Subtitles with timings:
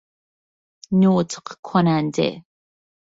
[0.93, 2.43] نطق کننده